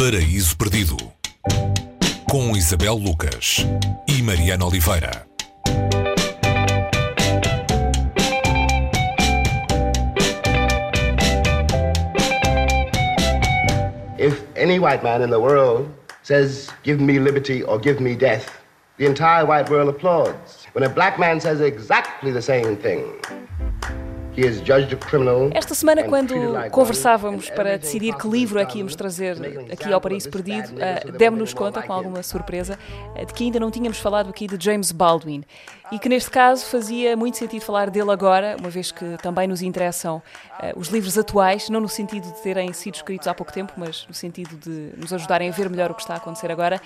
[0.00, 0.96] Paraíso Perdido
[2.26, 3.66] com Isabel Lucas
[4.08, 5.26] e Mariana Oliveira.
[14.18, 15.90] If any white man in the world
[16.22, 18.58] says, give me liberty or give me death,
[18.96, 20.64] the entire white world applauds.
[20.72, 23.04] When a black man says exactly the same thing,
[25.52, 26.34] Esta semana, and quando
[26.70, 29.36] conversávamos para decidir que livro é que íamos trazer
[29.72, 32.78] aqui ao Paraíso Perdido, that demos-nos conta, com alguma surpresa,
[33.16, 35.42] eh, de que ainda não tínhamos falado aqui de James Baldwin.
[35.92, 39.60] E que neste caso fazia muito sentido falar dele agora, uma vez que também nos
[39.60, 40.22] interessam
[40.62, 44.06] eh, os livros atuais, não no sentido de terem sido escritos há pouco tempo, mas
[44.06, 46.80] no sentido de nos ajudarem a ver melhor o que está a acontecer agora.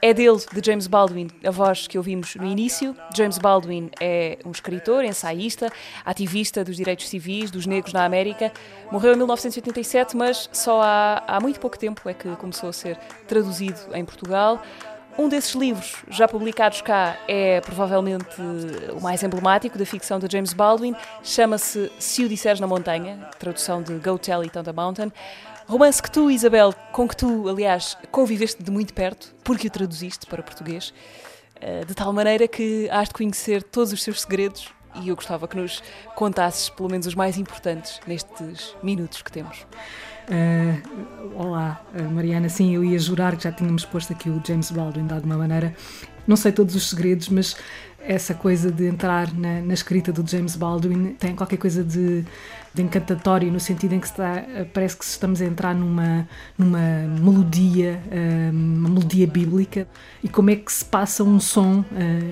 [0.00, 2.94] É dele, de James Baldwin, a voz que ouvimos no início.
[3.16, 5.72] James Baldwin é um escritor, ensaísta,
[6.04, 8.52] ativista dos direitos civis dos negros na América.
[8.92, 12.96] Morreu em 1987, mas só há, há muito pouco tempo é que começou a ser
[13.26, 14.62] traduzido em Portugal.
[15.18, 18.40] Um desses livros já publicados cá é provavelmente
[18.96, 20.94] o mais emblemático da ficção de James Baldwin.
[21.24, 25.10] Chama-se Se o Disseres na Montanha, tradução de Go Tell It on the Mountain.
[25.68, 30.24] Romance que tu, Isabel, com que tu, aliás, conviveste de muito perto, porque o traduziste
[30.24, 30.94] para português,
[31.60, 35.46] eh, de tal maneira que has de conhecer todos os seus segredos e eu gostava
[35.46, 35.82] que nos
[36.14, 39.66] contasses pelo menos os mais importantes nestes minutos que temos.
[40.28, 42.48] Uh, olá, uh, Mariana.
[42.48, 45.74] Sim, eu ia jurar que já tínhamos posto aqui o James Baldwin de alguma maneira.
[46.26, 47.56] Não sei todos os segredos, mas
[48.00, 52.24] essa coisa de entrar na, na escrita do James Baldwin tem qualquer coisa de,
[52.72, 58.00] de encantatório no sentido em que está, parece que estamos a entrar numa, numa melodia,
[58.06, 59.86] uh, uma melodia bíblica
[60.22, 61.84] e como é que se passa um som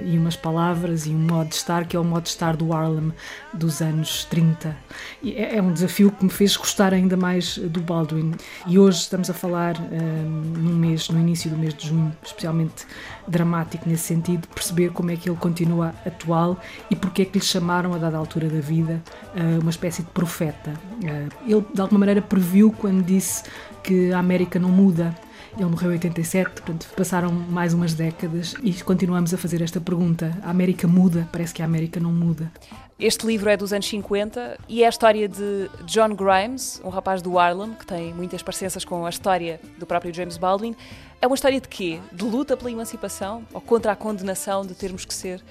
[0.04, 2.72] e umas palavras e um modo de estar que é o modo de estar do
[2.72, 3.12] Harlem
[3.52, 4.76] dos anos 30.
[5.22, 8.34] E é, é um desafio que me fez gostar ainda mais do Baldwin.
[8.66, 12.86] E hoje estamos a falar um, num mês, no início do mês de junho, especialmente
[13.28, 16.58] dramático nesse sentido, perceber como é que ele continua atual
[16.90, 19.02] e porque é que lhe chamaram a dada altura da vida
[19.34, 20.72] uh, uma espécie de profeta.
[21.02, 23.44] Uh, ele de alguma maneira previu quando disse
[23.82, 25.14] que a América não muda,
[25.56, 30.36] ele morreu em 87, portanto passaram mais umas décadas e continuamos a fazer esta pergunta.
[30.42, 31.28] A América muda?
[31.32, 32.52] Parece que a América não muda.
[32.98, 37.20] Este livro é dos anos 50 e é a história de John Grimes, um rapaz
[37.20, 40.74] do Harlem que tem muitas parecenças com a história do próprio James Baldwin.
[41.20, 42.00] É uma história de quê?
[42.12, 45.42] De luta pela emancipação ou contra a condenação de termos que ser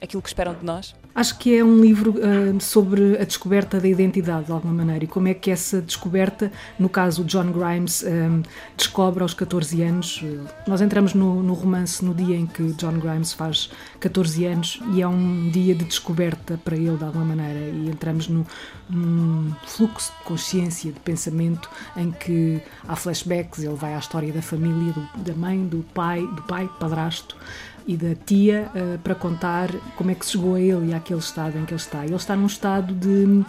[0.00, 0.94] aquilo que esperam de nós?
[1.14, 5.06] Acho que é um livro uh, sobre a descoberta da identidade, de alguma maneira, e
[5.06, 8.42] como é que essa descoberta, no caso o John Grimes, um,
[8.76, 10.24] descobre aos 14 anos.
[10.66, 13.70] Nós entramos no, no, romance no dia em que John Grimes faz
[14.00, 18.28] 14 anos e é um dia de descoberta para ele, de alguma maneira, e entramos
[18.28, 24.42] num fluxo de consciência, de pensamento, em que há flashbacks, ele vai à história da
[24.42, 27.36] família, do, da mãe, do pai, do pai, padrasto
[27.86, 31.58] e da tia uh, para contar como é que chegou a ele e àquele estado
[31.58, 32.04] em que ele está.
[32.04, 33.44] Ele está num estado de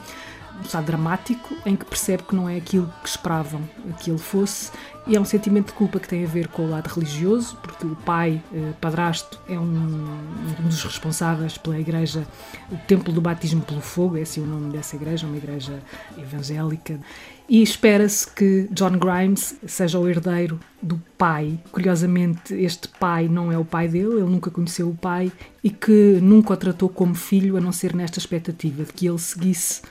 [0.57, 3.61] um estado dramático em que percebe que não é aquilo que esperavam
[3.99, 4.71] que ele fosse
[5.07, 7.85] e é um sentimento de culpa que tem a ver com o lado religioso, porque
[7.85, 12.25] o pai, eh, padrasto, é um, um, dos responsáveis pela igreja,
[12.71, 15.79] o Templo do Batismo pelo Fogo, é assim o nome dessa igreja, uma igreja
[16.17, 16.99] evangélica.
[17.47, 21.59] E espera-se que John Grimes seja o herdeiro do pai.
[21.71, 25.31] Curiosamente, este pai não é o pai dele, ele nunca conheceu o pai
[25.63, 29.19] e que nunca o tratou como filho, a não ser nesta expectativa de que ele
[29.19, 29.83] seguisse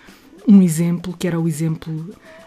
[0.47, 1.93] um exemplo, que era o exemplo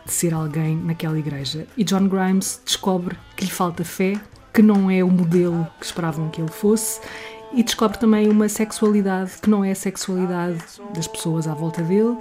[0.05, 1.67] de ser alguém naquela igreja.
[1.75, 4.19] E John Grimes descobre que lhe falta fé,
[4.53, 7.01] que não é o modelo que esperavam que ele fosse,
[7.53, 10.57] e descobre também uma sexualidade que não é a sexualidade
[10.93, 12.17] das pessoas à volta dele.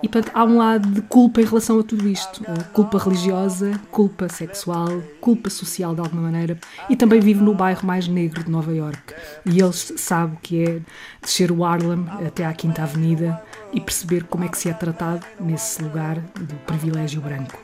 [0.00, 4.28] E portanto, há um lado de culpa em relação a tudo isto: culpa religiosa, culpa
[4.28, 6.58] sexual, culpa social de alguma maneira.
[6.88, 9.14] E também vive no bairro mais negro de Nova York.
[9.44, 10.80] E ele sabe que é
[11.20, 15.26] descer o Harlem até à Quinta Avenida e perceber como é que se é tratado
[15.40, 17.58] nesse lugar do privilégio branco.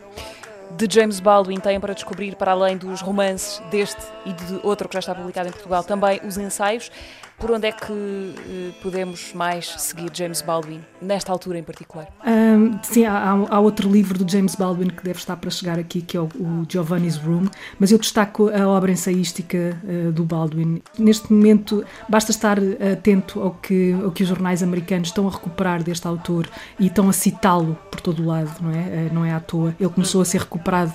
[0.77, 4.95] De James Baldwin tem para descobrir, para além dos romances deste e de outro que
[4.95, 6.91] já está publicado em Portugal, também os ensaios.
[7.39, 12.09] Por onde é que uh, podemos mais seguir James Baldwin, nesta altura em particular?
[12.83, 16.17] Sim, há, há, outro livro do James Baldwin que deve estar para chegar aqui, que
[16.17, 17.47] é o, o Giovanni's Room,
[17.79, 20.83] mas eu destaco a obra ensaística uh, do Baldwin.
[20.99, 22.59] Neste momento, basta estar
[22.93, 26.49] atento ao que, ao que os jornais americanos estão a recuperar deste autor
[26.79, 29.09] e estão a citá-lo por todo o lado, não é?
[29.11, 29.75] Uh, não é à toa.
[29.79, 30.93] Ele começou a ser recuperado,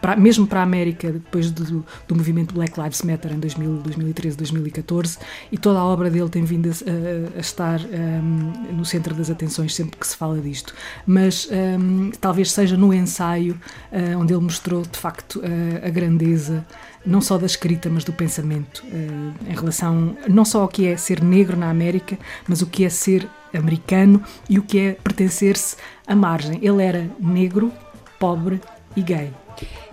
[0.00, 4.36] para, mesmo para a América, depois do, do movimento Black Lives Matter em 2000, 2013,
[4.36, 5.18] 2014,
[5.52, 9.74] e toda a obra dele tem vindo a, a estar um, no centro das atenções
[9.74, 10.74] sempre que se fala disto.
[11.06, 13.58] Mas um, talvez seja no ensaio
[13.92, 16.64] uh, onde ele mostrou de facto uh, a grandeza
[17.06, 20.96] não só da escrita, mas do pensamento, uh, em relação não só ao que é
[20.96, 25.76] ser negro na América, mas o que é ser americano e o que é pertencer-se
[26.06, 26.58] à margem.
[26.62, 27.72] Ele era negro,
[28.18, 28.60] pobre
[28.94, 29.32] e gay.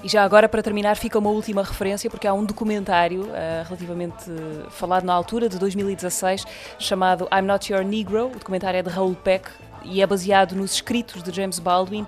[0.03, 4.29] E já agora, para terminar, fica uma última referência, porque há um documentário uh, relativamente
[4.29, 6.45] uh, falado na altura, de 2016,
[6.77, 8.27] chamado I'm Not Your Negro.
[8.27, 9.49] O documentário é de Raoul Peck
[9.85, 12.07] e é baseado nos escritos de James Baldwin, uh,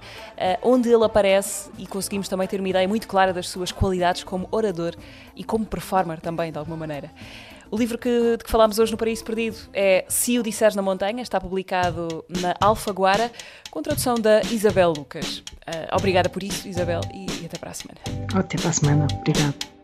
[0.62, 4.48] onde ele aparece e conseguimos também ter uma ideia muito clara das suas qualidades como
[4.52, 4.96] orador
[5.36, 7.12] e como performer também, de alguma maneira.
[7.70, 10.82] O livro que, de que falámos hoje no Paraíso Perdido é Se o Disseres na
[10.82, 13.32] Montanha, está publicado na Alfaguara,
[13.70, 15.40] com tradução da Isabel Lucas.
[15.40, 18.00] Uh, obrigada por isso, Isabel, e, até para a semana.
[18.34, 19.08] Até para a semana.
[19.20, 19.77] Obrigada.